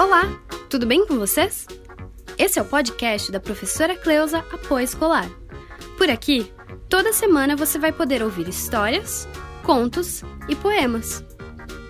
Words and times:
Olá, 0.00 0.22
tudo 0.70 0.86
bem 0.86 1.06
com 1.06 1.18
vocês? 1.18 1.66
Esse 2.38 2.58
é 2.58 2.62
o 2.62 2.64
podcast 2.64 3.30
da 3.30 3.38
professora 3.38 3.94
Cleusa 3.94 4.38
Apoio 4.50 4.82
Escolar. 4.82 5.28
Por 5.98 6.08
aqui, 6.08 6.50
toda 6.88 7.12
semana 7.12 7.54
você 7.54 7.78
vai 7.78 7.92
poder 7.92 8.22
ouvir 8.22 8.48
histórias, 8.48 9.28
contos 9.62 10.22
e 10.48 10.56
poemas. 10.56 11.22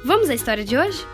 Vamos 0.04 0.28
à 0.28 0.34
história 0.34 0.64
de 0.64 0.76
hoje? 0.76 1.06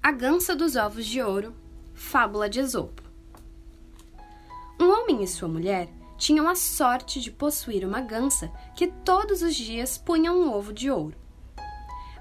A 0.00 0.12
Gança 0.12 0.54
dos 0.54 0.76
Ovos 0.76 1.04
de 1.04 1.20
Ouro, 1.20 1.52
Fábula 1.94 2.48
de 2.48 2.60
Esopo. 2.60 3.02
Um 4.80 4.88
homem 4.88 5.24
e 5.24 5.26
sua 5.26 5.48
mulher 5.48 5.88
tinham 6.20 6.46
a 6.46 6.54
sorte 6.54 7.18
de 7.18 7.30
possuir 7.30 7.82
uma 7.82 8.02
gança 8.02 8.52
que 8.76 8.88
todos 8.88 9.40
os 9.40 9.56
dias 9.56 9.96
punha 9.96 10.30
um 10.30 10.52
ovo 10.52 10.70
de 10.70 10.90
ouro. 10.90 11.16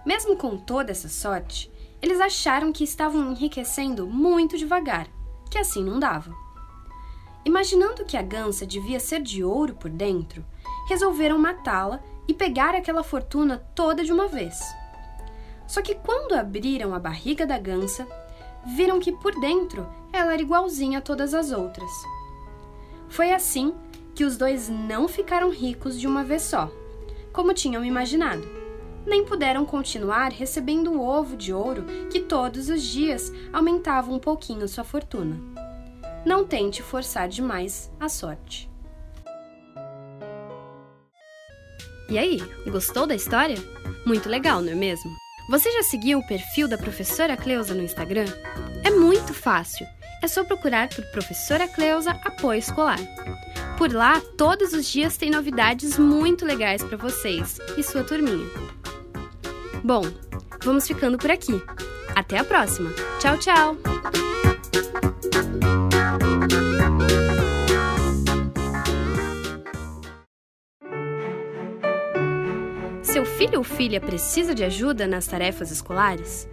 Mesmo 0.05 0.37
com 0.37 0.55
toda 0.55 0.89
essa 0.89 1.09
sorte, 1.09 1.69
eles 2.01 2.21
acharam 2.21 2.71
que 2.71 2.85
estavam 2.85 3.29
enriquecendo 3.29 4.07
muito 4.07 4.57
devagar, 4.57 5.09
que 5.51 5.57
assim 5.57 5.83
não 5.83 5.99
dava. 5.99 6.33
Imaginando 7.43 8.05
que 8.05 8.15
a 8.15 8.21
gança 8.21 8.65
devia 8.65 9.01
ser 9.01 9.21
de 9.21 9.43
ouro 9.43 9.75
por 9.75 9.89
dentro, 9.89 10.45
resolveram 10.87 11.37
matá-la 11.37 11.99
e 12.25 12.33
pegar 12.33 12.73
aquela 12.75 13.03
fortuna 13.03 13.57
toda 13.75 14.01
de 14.01 14.13
uma 14.13 14.29
vez. 14.29 14.61
Só 15.67 15.81
que 15.81 15.95
quando 15.95 16.35
abriram 16.35 16.95
a 16.95 16.99
barriga 16.99 17.45
da 17.45 17.59
gança, 17.59 18.07
viram 18.65 18.97
que 18.97 19.11
por 19.11 19.37
dentro 19.41 19.85
ela 20.13 20.31
era 20.31 20.41
igualzinha 20.41 20.99
a 20.99 21.01
todas 21.01 21.33
as 21.33 21.51
outras. 21.51 21.91
Foi 23.09 23.33
assim 23.33 23.73
que 24.15 24.23
os 24.23 24.37
dois 24.37 24.69
não 24.69 25.07
ficaram 25.07 25.49
ricos 25.49 25.99
de 25.99 26.07
uma 26.07 26.23
vez 26.23 26.43
só, 26.43 26.71
como 27.31 27.53
tinham 27.53 27.85
imaginado, 27.85 28.47
nem 29.05 29.23
puderam 29.23 29.65
continuar 29.65 30.31
recebendo 30.31 30.91
o 30.91 31.01
ovo 31.05 31.35
de 31.35 31.53
ouro 31.53 31.83
que 32.11 32.19
todos 32.19 32.69
os 32.69 32.81
dias 32.81 33.31
aumentava 33.51 34.11
um 34.11 34.19
pouquinho 34.19 34.67
sua 34.67 34.83
fortuna. 34.83 35.37
Não 36.25 36.45
tente 36.45 36.83
forçar 36.83 37.27
demais 37.27 37.91
a 37.99 38.09
sorte. 38.09 38.69
E 42.09 42.17
aí, 42.17 42.39
gostou 42.67 43.05
da 43.05 43.15
história? 43.15 43.57
Muito 44.05 44.27
legal, 44.27 44.61
não 44.61 44.71
é 44.71 44.75
mesmo? 44.75 45.11
Você 45.49 45.71
já 45.71 45.83
seguiu 45.83 46.19
o 46.19 46.27
perfil 46.27 46.67
da 46.67 46.77
professora 46.77 47.37
Cleusa 47.37 47.73
no 47.73 47.83
Instagram? 47.83 48.25
É 48.83 48.89
muito 48.89 49.33
fácil. 49.33 49.87
É 50.21 50.27
só 50.27 50.43
procurar 50.43 50.89
por 50.89 51.03
Professora 51.11 51.67
Cleusa 51.67 52.11
Apoio 52.11 52.59
Escolar. 52.59 52.99
Por 53.79 53.93
lá, 53.93 54.19
todos 54.35 54.73
os 54.73 54.91
dias 54.91 55.15
tem 55.15 55.31
novidades 55.31 55.97
muito 55.97 56.45
legais 56.45 56.83
para 56.83 56.97
vocês 56.97 57.59
e 57.77 57.81
sua 57.81 58.03
turminha. 58.03 58.45
Bom, 59.81 60.01
vamos 60.61 60.85
ficando 60.85 61.17
por 61.17 61.31
aqui. 61.31 61.53
Até 62.13 62.39
a 62.39 62.43
próxima. 62.43 62.91
Tchau, 63.21 63.37
tchau! 63.37 63.77
Seu 73.01 73.25
filho 73.25 73.59
ou 73.59 73.63
filha 73.63 74.01
precisa 74.01 74.53
de 74.53 74.65
ajuda 74.65 75.07
nas 75.07 75.25
tarefas 75.25 75.71
escolares? 75.71 76.49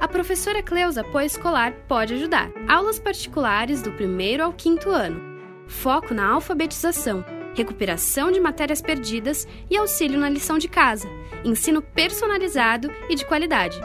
A 0.00 0.08
professora 0.08 0.62
Cleusa 0.62 1.02
Apoio 1.02 1.26
Escolar 1.26 1.74
pode 1.86 2.14
ajudar. 2.14 2.50
Aulas 2.66 2.98
particulares 2.98 3.82
do 3.82 3.92
primeiro 3.92 4.42
ao 4.42 4.54
quinto 4.54 4.88
ano 4.88 5.31
foco 5.72 6.14
na 6.14 6.28
alfabetização, 6.28 7.24
recuperação 7.54 8.30
de 8.30 8.38
matérias 8.38 8.80
perdidas 8.80 9.48
e 9.68 9.76
auxílio 9.76 10.20
na 10.20 10.28
lição 10.28 10.58
de 10.58 10.68
casa, 10.68 11.08
ensino 11.44 11.82
personalizado 11.82 12.92
e 13.08 13.14
de 13.16 13.26
qualidade. 13.26 13.80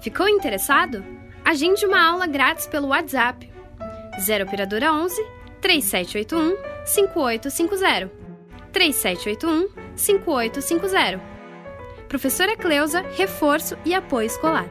Ficou 0.00 0.28
interessado? 0.28 1.04
Agende 1.44 1.84
uma 1.84 2.02
aula 2.02 2.26
grátis 2.26 2.66
pelo 2.66 2.88
WhatsApp 2.88 3.52
0 4.20 4.44
operadora 4.44 4.92
11 4.92 5.22
3781 5.60 6.56
5850 6.86 8.10
3781 8.72 9.68
5850. 9.96 11.34
Professora 12.08 12.56
Cleusa, 12.56 13.04
reforço 13.16 13.76
e 13.84 13.94
apoio 13.94 14.26
escolar. 14.26 14.68